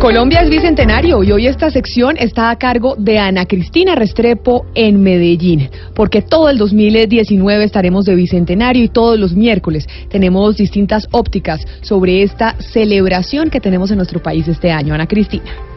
[0.00, 5.02] Colombia es bicentenario y hoy esta sección está a cargo de Ana Cristina Restrepo en
[5.02, 11.60] Medellín, porque todo el 2019 estaremos de bicentenario y todos los miércoles tenemos distintas ópticas
[11.82, 14.94] sobre esta celebración que tenemos en nuestro país este año.
[14.94, 15.69] Ana Cristina.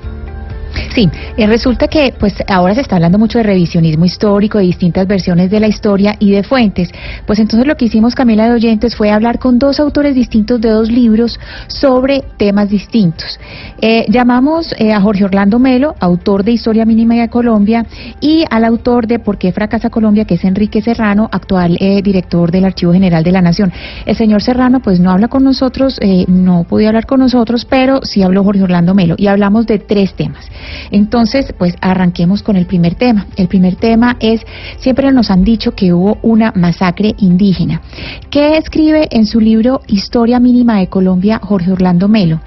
[0.94, 5.08] Sí, eh, resulta que pues ahora se está hablando mucho de revisionismo histórico, de distintas
[5.08, 6.89] versiones de la historia y de fuentes.
[7.25, 10.69] Pues entonces lo que hicimos Camila de Oyentes fue hablar con dos autores distintos de
[10.69, 13.39] dos libros sobre temas distintos.
[13.81, 17.88] Eh, llamamos eh, a Jorge Orlando Melo, autor de Historia Mínima de Colombia,
[18.21, 22.66] y al autor de Por qué fracasa Colombia, que es Enrique Serrano, actual director del
[22.66, 23.71] Archivo General de la Nación.
[24.05, 28.21] El señor Serrano pues no habla con nosotros, no podía hablar con nosotros, pero sí
[28.21, 30.49] habló Jorge Orlando Melo y hablamos de tres temas.
[30.92, 33.28] Entonces, pues arranquemos con el primer tema.
[33.36, 34.42] El primer tema es,
[34.78, 37.81] siempre nos han dicho que hubo una masacre indígena.
[38.30, 42.42] ¿Qué escribe en su libro Historia Mínima de Colombia Jorge Orlando Melo?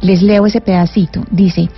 [0.00, 1.22] Les leo ese pedacito.
[1.30, 1.68] Dice,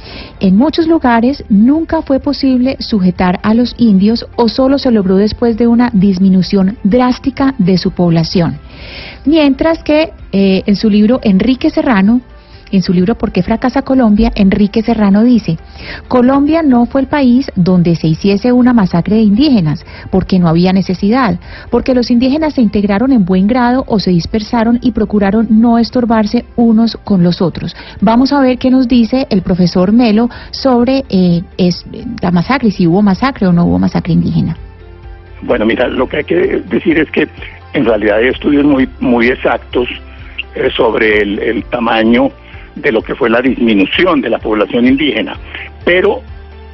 [0.40, 5.58] en muchos lugares nunca fue posible sujetar a los indios o solo se logró después
[5.58, 8.58] de una disminución drástica de su población.
[9.26, 12.22] Mientras que eh, en su libro Enrique Serrano
[12.70, 14.32] en su libro ¿Por qué fracasa Colombia?
[14.34, 15.58] Enrique Serrano dice,
[16.08, 20.72] Colombia no fue el país donde se hiciese una masacre de indígenas, porque no había
[20.72, 21.38] necesidad,
[21.70, 26.44] porque los indígenas se integraron en buen grado o se dispersaron y procuraron no estorbarse
[26.56, 27.76] unos con los otros.
[28.00, 31.42] Vamos a ver qué nos dice el profesor Melo sobre eh,
[32.22, 34.56] la masacre, si hubo masacre o no hubo masacre indígena.
[35.42, 37.28] Bueno, mira, lo que hay que decir es que
[37.74, 39.88] en realidad hay estudios muy, muy exactos
[40.54, 42.30] eh, sobre el tamaño
[42.74, 45.36] de lo que fue la disminución de la población indígena,
[45.84, 46.22] pero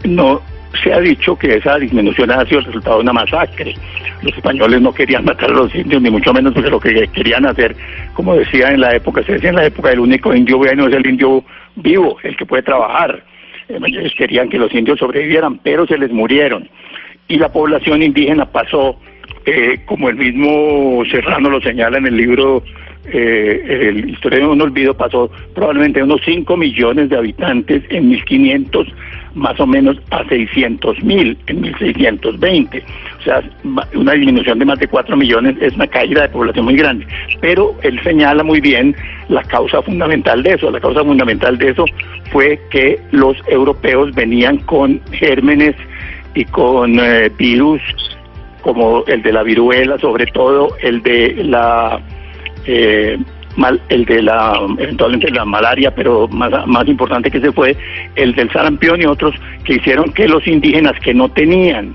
[0.05, 0.41] no
[0.83, 3.75] se ha dicho que esa disminución ha sido el resultado de una masacre.
[4.23, 7.45] Los españoles no querían matar a los indios, ni mucho menos porque lo que querían
[7.47, 7.75] hacer,
[8.15, 10.95] como decía en la época, se decía en la época, el único indio bueno es
[10.95, 11.45] el indio
[11.77, 13.23] vivo, el que puede trabajar.
[13.69, 16.69] Ellos querían que los indios sobrevivieran, pero se les murieron.
[17.29, 18.97] Y la población indígena pasó,
[19.47, 22.63] eh, como el mismo Serrano lo señala en el libro
[23.07, 28.09] eh, el Historia de un Olvido pasó probablemente de unos 5 millones de habitantes en
[28.09, 28.89] 1500
[29.35, 32.85] más o menos a 600 mil en 1620.
[33.19, 33.43] O sea,
[33.95, 37.07] una disminución de más de 4 millones es una caída de población muy grande.
[37.41, 38.95] Pero él señala muy bien
[39.29, 40.71] la causa fundamental de eso.
[40.71, 41.85] La causa fundamental de eso
[42.33, 45.77] fue que los europeos venían con gérmenes
[46.35, 47.81] y con eh, virus
[48.63, 52.01] como el de la viruela, sobre todo el de la
[52.67, 53.19] eh,
[53.57, 57.77] mal, el de la, eventualmente la malaria, pero más, importante que se fue,
[58.17, 59.35] el del sarampión y otros
[59.65, 61.93] que hicieron que los indígenas que no tenían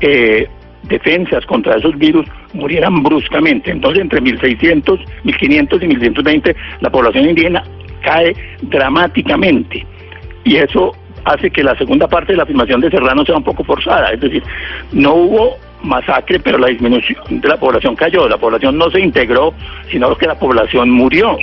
[0.00, 0.48] eh,
[0.84, 3.70] defensas contra esos virus murieran bruscamente.
[3.70, 7.62] Entonces, entre 1600, 1500 y 1120, la población indígena
[8.02, 9.86] cae dramáticamente.
[10.44, 10.92] Y eso
[11.24, 14.10] hace que la segunda parte de la afirmación de Serrano sea un poco forzada.
[14.12, 14.42] Es decir,
[14.92, 18.28] no hubo masacre, pero la disminución de la población cayó.
[18.28, 19.54] La población no se integró,
[19.90, 21.38] sino que la población murió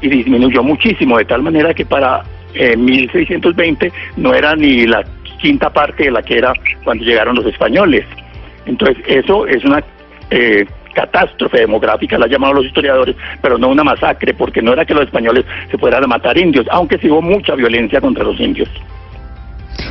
[0.00, 2.22] y disminuyó muchísimo, de tal manera que para
[2.54, 5.04] eh, 1620 no era ni la
[5.40, 6.52] quinta parte de la que era
[6.84, 8.04] cuando llegaron los españoles.
[8.66, 9.82] Entonces, eso es una
[10.30, 14.84] eh, catástrofe demográfica, la han llamado los historiadores, pero no una masacre, porque no era
[14.84, 18.40] que los españoles se fueran a matar indios, aunque sí hubo mucha violencia contra los
[18.40, 18.68] indios.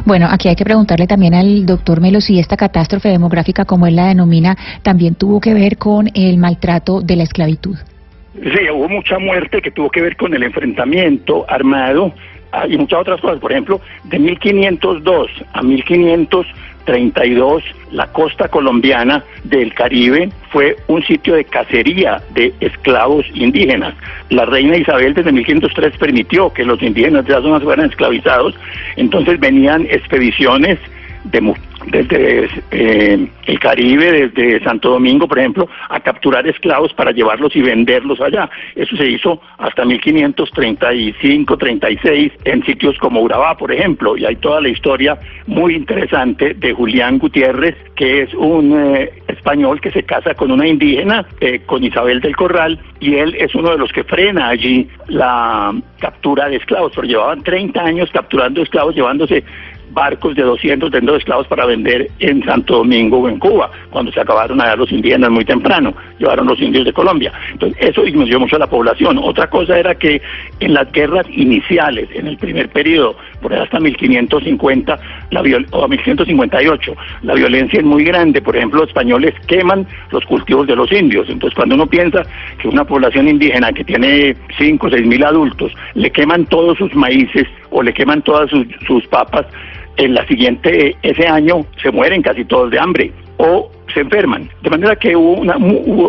[0.06, 3.96] Bueno, aquí hay que preguntarle también al doctor Melo si esta catástrofe demográfica, como él
[3.96, 7.78] la denomina, también tuvo que ver con el maltrato de la esclavitud.
[8.36, 12.14] Sí, hubo mucha muerte que tuvo que ver con el enfrentamiento armado
[12.52, 13.40] ah, y muchas otras cosas.
[13.40, 16.46] Por ejemplo, de 1502 a 1500
[16.86, 23.94] 32, la costa colombiana del Caribe fue un sitio de cacería de esclavos indígenas.
[24.30, 28.56] La reina Isabel desde 1503 permitió que los indígenas de las zonas fueran esclavizados,
[28.96, 30.80] entonces venían expediciones
[31.26, 31.54] de,
[31.88, 37.62] desde eh, el Caribe, desde Santo Domingo, por ejemplo, a capturar esclavos para llevarlos y
[37.62, 38.50] venderlos allá.
[38.76, 44.62] Eso se hizo hasta 1535, 36, en sitios como Urabá, por ejemplo, y hay toda
[44.62, 45.18] la historia
[45.48, 50.68] muy interesante de Julián Gutiérrez, que es un eh, español que se casa con una
[50.68, 54.88] indígena, eh, con Isabel del Corral, y él es uno de los que frena allí
[55.08, 59.44] la captura de esclavos, porque llevaban 30 años capturando esclavos, llevándose
[59.92, 64.20] barcos de 200 de esclavos para vender en Santo Domingo o en Cuba, cuando se
[64.20, 67.32] acabaron allá los indígenas muy temprano, llevaron los indios de Colombia.
[67.52, 69.18] Entonces, eso disminuyó mucho la población.
[69.22, 70.22] Otra cosa era que
[70.60, 75.00] en las guerras iniciales, en el primer periodo, por ahí hasta 1550
[75.32, 75.42] la
[75.72, 78.42] o 1558, la violencia es muy grande.
[78.42, 81.30] Por ejemplo, los españoles queman los cultivos de los indios.
[81.30, 82.24] Entonces, cuando uno piensa
[82.60, 86.94] que una población indígena que tiene 5 o 6 mil adultos, le queman todos sus
[86.96, 88.50] maíces o le queman todas
[88.88, 89.46] sus papas,
[89.98, 94.50] en la siguiente, ese año se mueren casi todos de hambre o se enferman.
[94.62, 95.58] De manera que hubo una...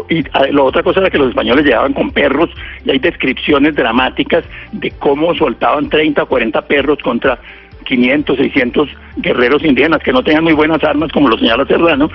[0.09, 2.51] y ah, la otra cosa era que los españoles llegaban con perros
[2.85, 7.39] y hay descripciones dramáticas de cómo soltaban 30 o 40 perros contra
[7.85, 12.11] 500, 600 guerreros indígenas que no tenían muy buenas armas, como lo señala Serrano,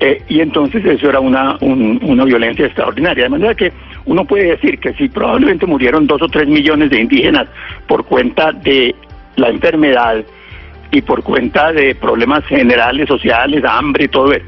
[0.00, 3.24] eh, y entonces eso era una, una violencia extraordinaria.
[3.24, 3.72] De manera que
[4.08, 7.48] uno puede decir que si probablemente murieron dos o tres millones de indígenas
[7.86, 8.94] por cuenta de
[9.36, 10.24] la enfermedad,
[10.90, 14.42] y por cuenta de problemas generales, sociales, hambre, todo, e-,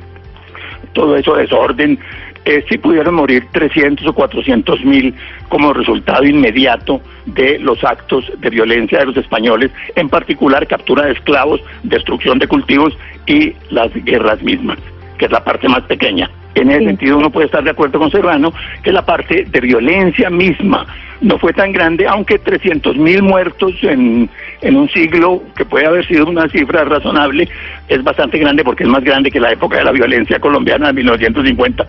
[0.92, 1.98] todo eso, desorden,
[2.46, 5.14] eh, si pudieron morir 300 o 400 mil
[5.48, 11.12] como resultado inmediato de los actos de violencia de los españoles, en particular captura de
[11.12, 12.96] esclavos, destrucción de cultivos
[13.26, 14.78] y las guerras mismas,
[15.18, 16.30] que es la parte más pequeña.
[16.60, 18.52] En ese sentido uno puede estar de acuerdo con Serrano
[18.82, 20.86] que la parte de violencia misma
[21.20, 24.28] no fue tan grande, aunque 300 mil muertos en,
[24.62, 27.48] en un siglo, que puede haber sido una cifra razonable,
[27.88, 30.92] es bastante grande porque es más grande que la época de la violencia colombiana de
[30.94, 31.86] 1950.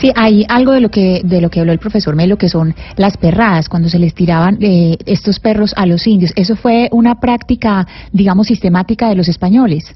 [0.00, 2.74] Sí, hay algo de lo que de lo que habló el profesor Melo que son
[2.96, 6.32] las perradas cuando se les tiraban eh, estos perros a los indios.
[6.36, 9.94] Eso fue una práctica, digamos, sistemática de los españoles.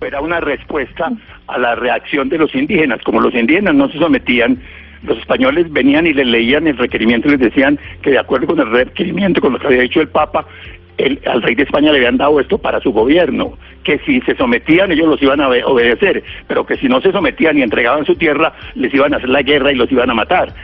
[0.00, 1.12] Era una respuesta
[1.46, 3.02] a la reacción de los indígenas.
[3.02, 4.58] Como los indígenas no se sometían,
[5.02, 8.60] los españoles venían y les leían el requerimiento y les decían que de acuerdo con
[8.60, 10.46] el requerimiento, con lo que había dicho el Papa,
[10.96, 14.34] el, al rey de España le habían dado esto para su gobierno, que si se
[14.36, 18.14] sometían ellos los iban a obedecer, pero que si no se sometían y entregaban su
[18.16, 20.54] tierra, les iban a hacer la guerra y los iban a matar.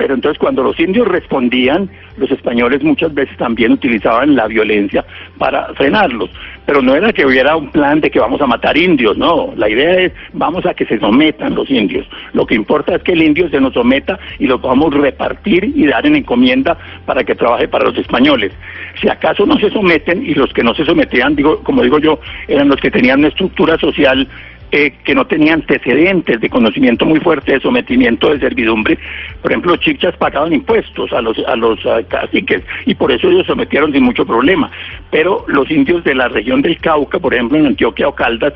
[0.00, 5.04] Pero entonces cuando los indios respondían, los españoles muchas veces también utilizaban la violencia
[5.36, 6.30] para frenarlos.
[6.64, 9.52] Pero no era que hubiera un plan de que vamos a matar indios, no.
[9.56, 12.08] La idea es vamos a que se sometan los indios.
[12.32, 15.86] Lo que importa es que el indio se nos someta y lo podamos repartir y
[15.86, 18.52] dar en encomienda para que trabaje para los españoles.
[19.02, 22.20] Si acaso no se someten y los que no se sometían, digo, como digo yo,
[22.48, 24.26] eran los que tenían una estructura social
[24.72, 28.98] eh, que no tenía antecedentes de conocimiento muy fuerte de sometimiento de servidumbre.
[29.42, 33.46] Por ejemplo, los chichas pagaban impuestos a los, a los caciques y por eso ellos
[33.46, 34.70] sometieron sin mucho problema.
[35.10, 38.54] Pero los indios de la región del Cauca, por ejemplo, en Antioquia o Caldas,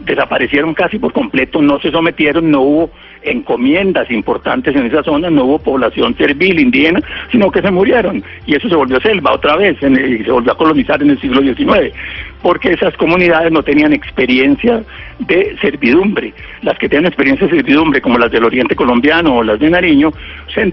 [0.00, 2.90] desaparecieron casi por completo, no se sometieron, no hubo
[3.22, 7.00] encomiendas importantes en esa zona, no hubo población servil indígena,
[7.30, 8.22] sino que se murieron.
[8.46, 11.40] Y eso se volvió selva otra vez, y se volvió a colonizar en el siglo
[11.40, 11.94] XIX,
[12.42, 14.82] porque esas comunidades no tenían experiencia
[15.20, 16.34] de servidumbre.
[16.62, 20.12] Las que tenían experiencia de servidumbre, como las del oriente colombiano o las de Nariño,
[20.54, 20.72] se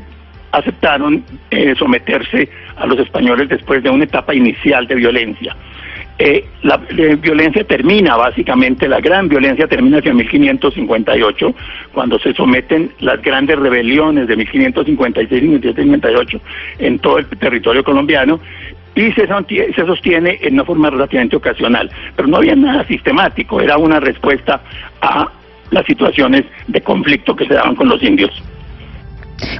[0.52, 5.56] aceptaron eh, someterse a los españoles después de una etapa inicial de violencia.
[6.20, 11.56] Eh, la, violencia termina, básicamente, la gran violencia termina hacia 1558,
[11.94, 16.42] cuando se someten las grandes rebeliones de 1556 y 1558
[16.80, 18.40] en todo el territorio colombiano,
[18.94, 21.90] y se, se sostiene en una forma relativamente ocasional.
[22.16, 24.62] Pero no había nada sistemático, era una respuesta
[25.02, 25.28] a
[25.72, 28.32] las situaciones de conflicto que se daban con los indios.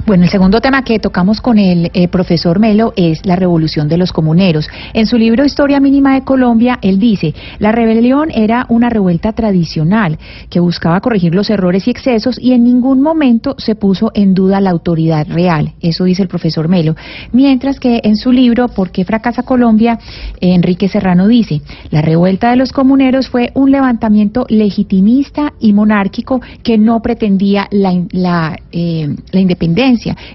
[0.06, 3.96] Bueno, el segundo tema que tocamos con el eh, profesor Melo es la revolución de
[3.96, 4.68] los comuneros.
[4.92, 10.18] En su libro Historia Mínima de Colombia, él dice, la rebelión era una revuelta tradicional
[10.50, 14.60] que buscaba corregir los errores y excesos y en ningún momento se puso en duda
[14.60, 15.72] la autoridad real.
[15.80, 16.94] Eso dice el profesor Melo.
[17.32, 19.98] Mientras que en su libro ¿Por qué fracasa Colombia?
[20.40, 26.78] Enrique Serrano dice, la revuelta de los comuneros fue un levantamiento legitimista y monárquico que
[26.78, 29.71] no pretendía la, la, eh, la independencia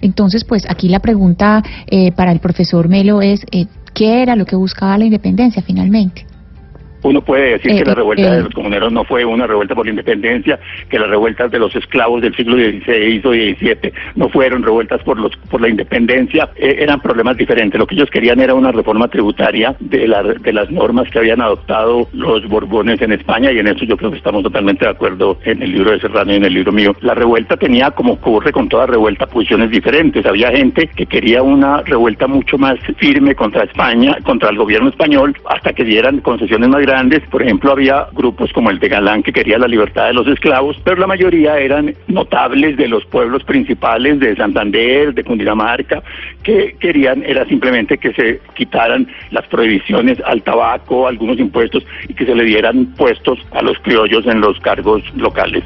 [0.02, 4.46] entonces, pues aquí la pregunta eh, para el profesor Melo es, eh, ¿qué era lo
[4.46, 6.26] que buscaba la independencia finalmente?
[7.08, 8.36] Uno puede decir Eh, que la eh, revuelta eh.
[8.38, 10.60] de los comuneros no fue una revuelta por la independencia,
[10.90, 15.20] que las revueltas de los esclavos del siglo XVI o XVII no fueron revueltas por
[15.20, 17.80] los por la independencia, eh, eran problemas diferentes.
[17.80, 21.42] Lo que ellos querían era una reforma tributaria de, la- de las normas que habían
[21.42, 25.38] adoptado los Borbones en España y en eso yo creo que estamos totalmente de acuerdo
[25.46, 26.96] en el libro de Serrano y en el libro mío.
[27.02, 30.26] La revuelta tenía, como ocurre con toda revuelta, posiciones diferentes.
[30.26, 35.36] Había gente que quería una revuelta mucho más firme contra España, contra el gobierno español,
[35.50, 36.97] hasta que dieran concesiones más grandes.
[37.30, 40.78] Por ejemplo, había grupos como el de Galán que quería la libertad de los esclavos,
[40.84, 46.02] pero la mayoría eran notables de los pueblos principales de Santander, de Cundinamarca,
[46.42, 52.26] que querían era simplemente que se quitaran las prohibiciones al tabaco, algunos impuestos y que
[52.26, 55.64] se le dieran puestos a los criollos en los cargos locales.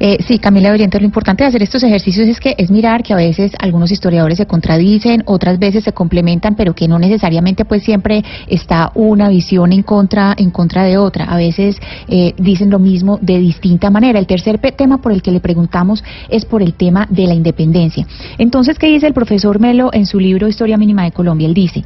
[0.00, 3.12] Eh, sí, Camila Oriente, lo importante de hacer estos ejercicios es que es mirar que
[3.12, 7.82] a veces algunos historiadores se contradicen, otras veces se complementan, pero que no necesariamente pues
[7.82, 11.24] siempre está una visión en contra en contra de otra.
[11.26, 14.18] A veces eh, dicen lo mismo de distinta manera.
[14.18, 18.06] El tercer tema por el que le preguntamos es por el tema de la independencia.
[18.38, 21.46] Entonces, ¿qué dice el profesor Melo en su libro Historia Mínima de Colombia?
[21.46, 21.84] Él dice,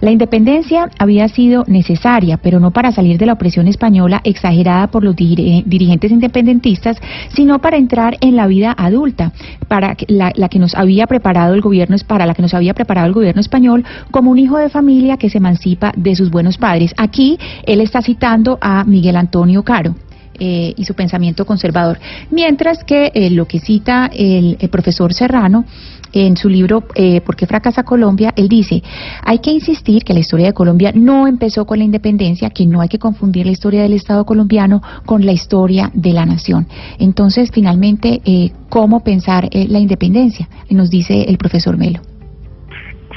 [0.00, 5.04] la independencia había sido necesaria, pero no para salir de la opresión española exagerada por
[5.04, 6.96] los diri- dirigentes independentistas,
[7.34, 9.32] sino para entrar en la vida adulta,
[9.68, 13.06] para la, la que nos había preparado el gobierno, para la que nos había preparado
[13.06, 16.94] el gobierno español como un hijo de familia que se emancipa de sus buenos padres.
[16.96, 19.94] Aquí él está citando a Miguel Antonio Caro.
[20.38, 21.98] Eh, y su pensamiento conservador.
[22.30, 25.64] Mientras que eh, lo que cita el, el profesor Serrano
[26.12, 28.32] en su libro eh, ¿Por qué fracasa Colombia?
[28.36, 28.82] Él dice,
[29.22, 32.80] hay que insistir que la historia de Colombia no empezó con la independencia, que no
[32.80, 36.66] hay que confundir la historia del Estado colombiano con la historia de la nación.
[36.98, 40.48] Entonces, finalmente, eh, ¿cómo pensar eh, la independencia?
[40.70, 42.07] Nos dice el profesor Melo.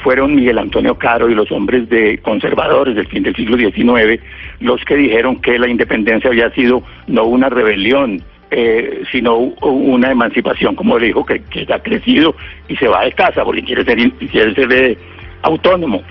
[0.02, 4.20] Fueron Miguel Antonio Caro y los hombres de conservadores del fin del siglo XIX
[4.60, 10.74] los que dijeron que la independencia había sido no una rebelión, eh, sino una emancipación,
[10.74, 12.34] como dijo, que, que ha crecido
[12.68, 14.98] y se va de casa porque quiere ser, quiere ser eh,
[15.42, 16.02] autónomo,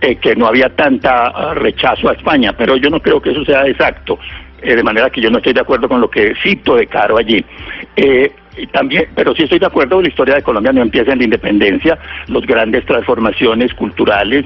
[0.00, 3.44] eh, que no había tanta ah, rechazo a España, pero yo no creo que eso
[3.44, 4.18] sea exacto,
[4.62, 7.18] eh, de manera que yo no estoy de acuerdo con lo que cito de Caro
[7.18, 7.44] allí.
[8.58, 11.24] Y también, pero sí estoy de acuerdo, la historia de Colombia no empieza en la
[11.24, 14.44] independencia, las grandes transformaciones culturales,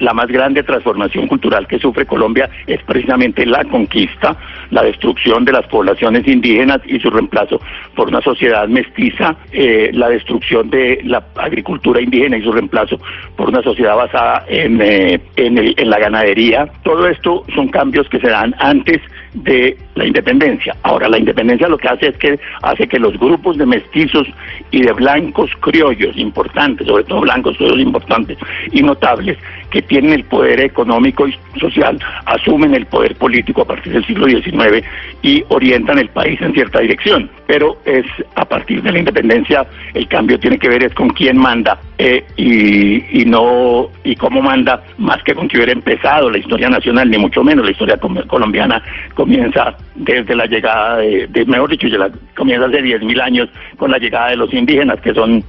[0.00, 4.36] la más grande transformación cultural que sufre Colombia es precisamente la conquista,
[4.70, 7.60] la destrucción de las poblaciones indígenas y su reemplazo
[7.94, 12.98] por una sociedad mestiza, eh, la destrucción de la agricultura indígena y su reemplazo
[13.36, 16.68] por una sociedad basada en, eh, en, la ganadería.
[16.82, 19.00] Todo esto son cambios que se dan antes
[19.34, 20.74] de la independencia.
[20.82, 24.26] Ahora, la independencia lo que hace es que hace que los grupos de mestizos
[24.70, 28.38] y de blancos criollos importantes, sobre todo blancos criollos importantes
[28.72, 29.38] y notables,
[29.70, 34.26] que tienen el poder económico y social, asumen el poder político a partir del siglo
[34.26, 34.84] XIX
[35.22, 37.30] y orientan el país en cierta dirección.
[37.46, 41.36] Pero es a partir de la independencia el cambio tiene que ver es con quién
[41.38, 46.68] manda eh, y, no y cómo manda más que con que hubiera empezado la historia
[46.68, 47.96] nacional ni mucho menos la historia
[48.26, 48.82] colombiana
[49.14, 53.98] comienza desde la llegada de, de- mejor dicho ya comienza hace 10.000 años con la
[53.98, 55.44] llegada de los indígenas que son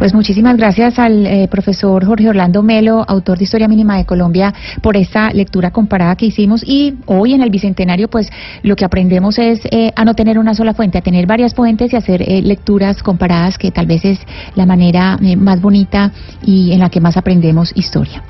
[0.00, 4.54] Pues muchísimas gracias al eh, profesor Jorge Orlando Melo, autor de Historia Mínima de Colombia,
[4.80, 6.62] por esta lectura comparada que hicimos.
[6.66, 8.30] Y hoy en el Bicentenario, pues
[8.62, 11.92] lo que aprendemos es eh, a no tener una sola fuente, a tener varias fuentes
[11.92, 14.18] y hacer eh, lecturas comparadas, que tal vez es
[14.54, 18.22] la manera eh, más bonita y en la que más aprendemos historia.